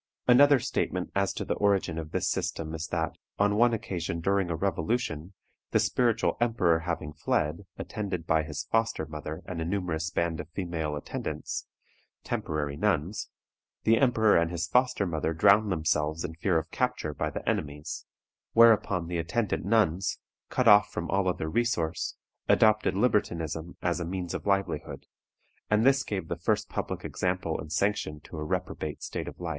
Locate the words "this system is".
2.09-2.87